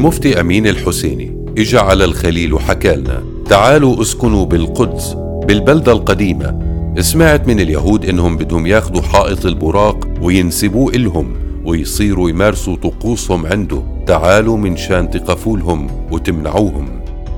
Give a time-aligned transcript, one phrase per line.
[0.00, 1.52] المفتي أمين الحسيني.
[1.58, 6.58] إجا على الخليل وحكالنا تعالوا اسكنوا بالقدس بالبلدة القديمة.
[7.00, 13.82] سمعت من اليهود إنهم بدهم ياخدوا حائط البراق وينسبوه إلهم ويصيروا يمارسوا طقوسهم عنده.
[14.06, 16.88] تعالوا من شان تقفولهم وتمنعوهم.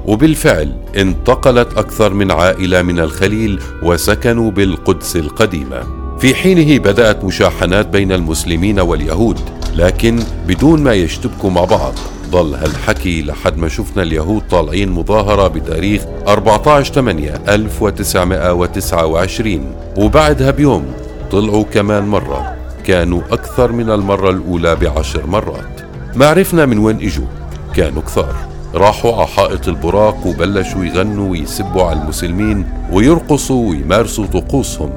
[0.06, 5.82] وبالفعل انتقلت أكثر من عائلة من الخليل وسكنوا بالقدس القديمة.
[6.18, 9.38] في حينه بدأت مشاحنات بين المسلمين واليهود
[9.76, 11.94] لكن بدون ما يشتبكوا مع بعض.
[12.32, 20.84] ضل هالحكي لحد ما شفنا اليهود طالعين مظاهرة بتاريخ 14 8 1929 وبعدها بيوم
[21.30, 22.56] طلعوا كمان مرة.
[22.84, 25.80] كانوا أكثر من المرة الأولى بعشر مرات.
[26.14, 27.26] ما عرفنا من وين إجوا.
[27.74, 28.34] كانوا كثار.
[28.74, 34.90] راحوا على حائط البراق وبلشوا يغنوا ويسبوا على المسلمين ويرقصوا ويمارسوا طقوسهم.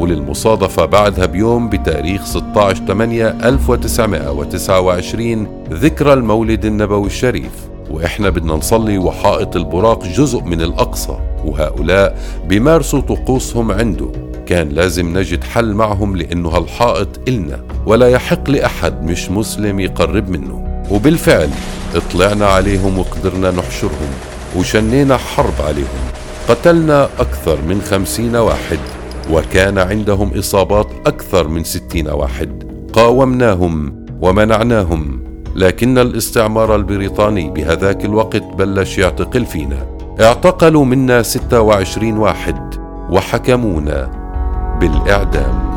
[0.00, 7.50] وللمصادفة بعدها بيوم بتاريخ 16 8 1929 ذكرى المولد النبوي الشريف.
[7.90, 14.06] وإحنا بدنا نصلي وحائط البراق جزء من الأقصى وهؤلاء بيمارسوا طقوسهم عنده.
[14.46, 20.84] كان لازم نجد حل معهم لأنه هالحائط إلنا ولا يحق لأحد مش مسلم يقرب منه.
[20.90, 21.50] وبالفعل
[21.94, 24.10] اطلعنا عليهم وقدرنا نحشرهم
[24.56, 26.04] وشنينا حرب عليهم.
[26.48, 28.78] قتلنا أكثر من خمسين واحد.
[29.30, 32.64] وكان عندهم إصابات أكثر من ستين واحد.
[32.92, 35.24] قاومناهم ومنعناهم
[35.56, 39.86] لكن الاستعمار البريطاني بهذاك الوقت بلش يعتقل فينا.
[40.20, 42.74] اعتقلوا منا 26 واحد
[43.10, 44.10] وحكمونا
[44.80, 45.74] بالإعدام.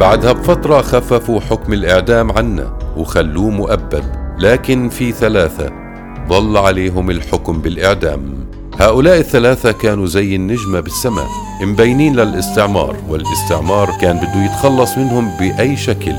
[0.00, 4.04] بعدها بفترة خففوا حكم الإعدام عنا وخلوه مؤبد
[4.38, 5.83] لكن في ثلاثة
[6.28, 8.46] ظل عليهم الحكم بالإعدام.
[8.80, 11.26] هؤلاء الثلاثة كانوا زي النجمة بالسماء
[11.60, 16.14] مبينين للاستعمار والاستعمار كان بده يتخلص منهم بأي شكل.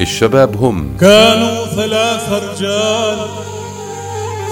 [0.00, 0.96] الشباب هم.
[1.00, 3.18] كانوا ثلاثة رجال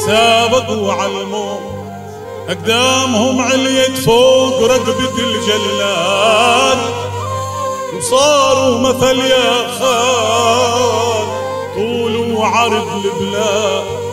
[0.07, 1.61] سابقوا على الموت.
[2.49, 6.79] أقدامهم عليت فوق رقبة الجلال.
[7.99, 11.27] وصاروا مثل يا خال
[11.77, 14.04] طول وعرض البلاد.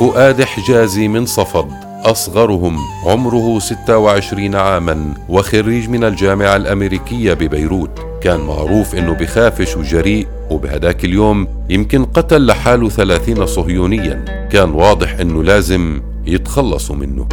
[0.00, 1.66] فؤاد حجازي من صفد
[2.04, 7.90] أصغرهم عمره 26 عاما وخريج من الجامعة الأمريكية ببيروت.
[8.22, 14.48] كان معروف إنه بخافش وجريء وبهداك اليوم يمكن قتل لحاله ثلاثين صهيونيا.
[14.52, 17.28] كان واضح إنه لازم يتخلصوا منه.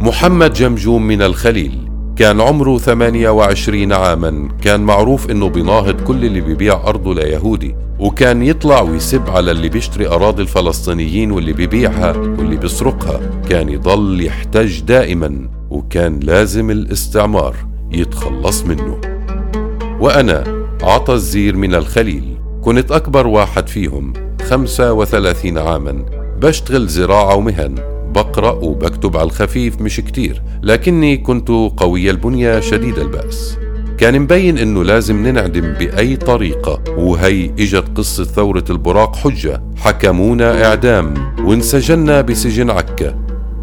[0.00, 1.89] محمد جمجوم من الخليل.
[2.20, 4.48] كان عمره 28 عاما.
[4.62, 10.08] كان معروف إنه بيناهض كل اللي بيبيع أرضه ليهودي وكان يطلع ويسب على اللي بيشتري
[10.08, 13.20] أراضي الفلسطينيين واللي بيبيعها واللي بيسرقها.
[13.48, 17.56] كان يضل يحتج دائما وكان لازم الاستعمار
[17.92, 19.00] يتخلص منه.
[20.00, 22.36] وأنا عطى الزير من الخليل.
[22.62, 26.04] كنت أكبر واحد فيهم 35 عاما.
[26.42, 27.99] بشتغل زراعة ومهن.
[28.14, 33.58] بقرأ وبكتب على الخفيف مش كتير لكني كنت قوي البنية شديد البأس.
[33.98, 39.62] كان مبين إنه لازم ننعدم بأي طريقة وهي إجت قصة ثورة البراق حجة.
[39.76, 43.18] حكمونا إعدام وانسجنا بسجن عكا.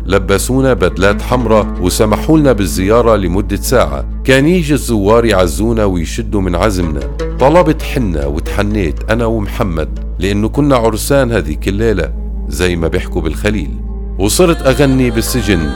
[0.06, 4.06] لبسونا بدلات حمراء وسمحوا لنا بالزيارة لمدة ساعة.
[4.24, 7.00] كان يجي الزوار يعزونا ويشدوا من عزمنا.
[7.40, 12.14] طلبت حنا وتحنيت أنا ومحمد لأنه كنا عرسان هذيك الليلة
[12.48, 13.87] زي ما بيحكوا بالخليل.
[14.20, 15.70] وصرت أغني بالسجن.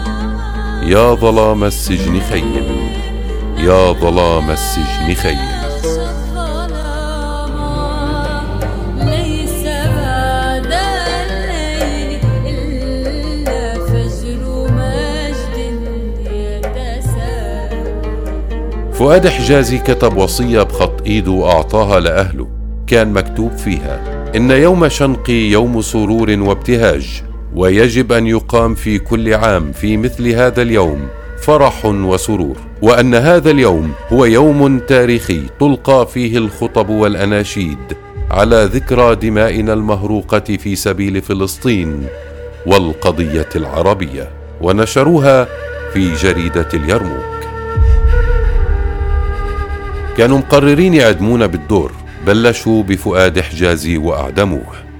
[0.84, 2.90] يا ظلام السجن خيم
[3.58, 5.62] يا ظلام السجن خيم
[18.94, 22.48] فؤاد حجازي كتب وصية بخط إيده وأعطاها لأهله.
[22.88, 24.00] كان مكتوب فيها
[24.36, 27.31] إن يوم شنقي يوم سرور وابتهاج.
[27.56, 31.08] ويجب أن يقام في كل عام في مثل هذا اليوم
[31.42, 37.78] فرح وسرور وأن هذا اليوم هو يوم تاريخي تلقى فيه الخطب والأناشيد
[38.32, 42.06] على ذكرى دمائنا المهروقة في سبيل فلسطين
[42.66, 44.30] والقضية العربية
[44.62, 45.48] ونشروها
[45.94, 47.32] في جريدة اليرموك.
[50.18, 51.92] كانوا مقررين يعدمونا بالدور
[52.28, 54.91] بلشوا بفؤاد حجازي وأعدموه.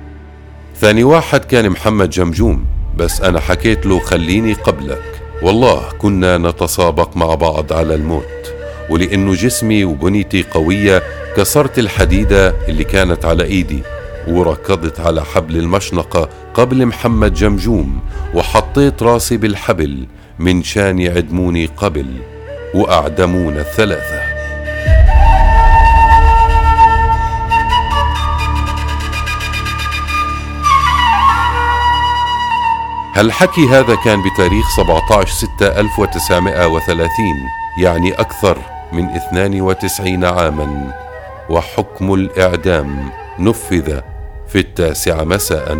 [0.82, 2.66] ثاني واحد كان محمد جمجوم
[2.98, 5.02] بس أنا حكيت له خليني قبلك.
[5.42, 8.54] والله كنا نتسابق مع بعض على الموت
[8.90, 11.04] ولأنه جسمي وبنيتي قوية
[11.38, 13.84] كسرت الحديدة اللي كانت على إيدي
[14.28, 18.00] وركضت على حبل المشنقة قبل محمد جمجوم
[18.34, 20.08] وحطيت راسي بالحبل
[20.40, 22.06] من شان يعدموني قبل
[22.74, 24.21] وأعدمونا الثلاثة.
[33.16, 37.10] هالحكي هذا كان بتاريخ 17 6 1930
[37.78, 38.58] يعني أكثر
[38.92, 40.94] من 92 عاما.
[41.50, 43.10] وحكم الإعدام
[43.40, 44.00] نفذ
[44.48, 45.78] في التاسعة مساء.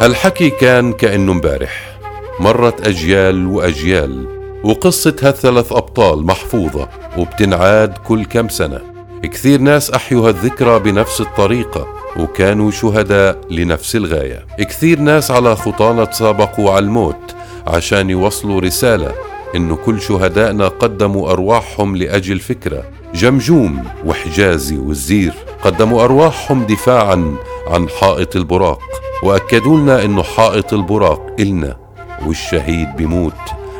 [0.00, 1.98] هالحكي كان كأنه مبارح.
[2.40, 4.26] مرت أجيال وأجيال
[4.64, 8.80] وقصة هالثلاث أبطال محفوظة وبتنعاد كل كم سنة.
[9.22, 11.86] كثير ناس أحيوا هالذكرى بنفس الطريقة
[12.18, 14.46] وكانوا شهداء لنفس الغاية.
[14.58, 17.34] كثير ناس على خطانة تسابقوا على الموت
[17.66, 19.12] عشان يوصلوا رسالة
[19.54, 22.84] إنه كل شهدائنا قدموا أرواحهم لأجل فكرة.
[23.14, 25.32] جمجوم وحجازي والزير
[25.64, 27.36] قدموا أرواحهم دفاعا
[27.66, 28.80] عن حائط البراق
[29.22, 31.76] وأكدوا لنا إنه حائط البراق إلنا
[32.26, 33.34] والشهيد بيموت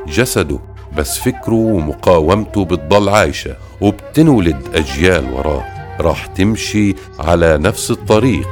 [0.08, 0.58] جسده.
[0.96, 5.64] بس فكره ومقاومته بتضل عايشة وبتنولد أجيال وراه.
[6.00, 8.48] راح تمشي على نفس الطريق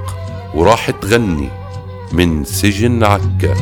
[0.55, 1.49] وراح تغني
[2.13, 3.55] من سجن عكا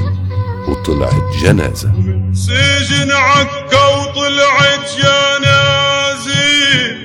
[0.69, 1.89] وطلعت جنازة.
[1.89, 6.45] من سجن عكا وطلعت جنازي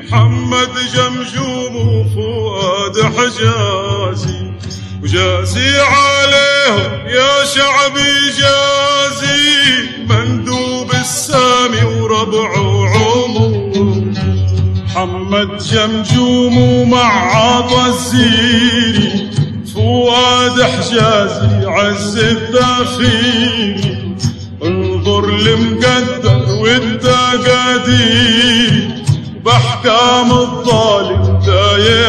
[0.04, 4.52] محمد جمجوم وفؤاد حجازي.
[5.04, 9.50] وجازي عليهم يا شعبي جازي.
[10.10, 11.39] مندوب السامي
[12.10, 13.54] وربع وعمر
[14.86, 19.30] محمد جمجوم ومع عطا الزيري
[19.76, 23.76] فؤاد حجازي عز الداخلي.
[24.64, 28.04] انظر المقدر والتقادير
[29.46, 32.09] بأحكام الظالم دايع